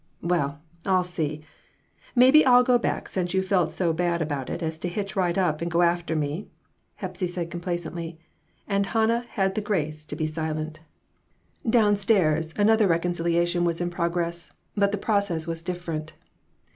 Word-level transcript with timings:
"Well, 0.23 0.59
I'll 0.83 1.03
see; 1.03 1.43
maybe 2.15 2.43
I'll 2.43 2.63
go 2.63 2.79
back 2.79 3.07
since 3.07 3.35
you 3.35 3.43
felt 3.43 3.71
so 3.71 3.93
bad 3.93 4.19
about 4.19 4.49
it 4.49 4.63
as 4.63 4.79
to 4.79 4.87
hitch 4.87 5.15
right 5.15 5.37
up 5.37 5.61
an' 5.61 5.69
go 5.69 5.83
after 5.83 6.15
me," 6.15 6.47
Hepsy 6.95 7.27
said, 7.27 7.51
complacently; 7.51 8.17
and 8.67 8.87
Han 8.87 9.09
nah 9.09 9.21
had 9.21 9.53
the 9.53 9.61
grace 9.61 10.03
to 10.05 10.15
be 10.15 10.25
silent. 10.25 10.79
RECONCILIATIONS. 10.79 11.65
I 11.65 11.67
IQ 11.67 11.71
Down 11.73 11.95
stairs 11.97 12.57
another 12.57 12.87
reconciliation 12.87 13.63
was 13.63 13.79
in 13.79 13.91
prog 13.91 14.15
ress, 14.15 14.51
but 14.75 14.91
the 14.91 14.97
process 14.97 15.45
was 15.45 15.61
different. 15.61 16.13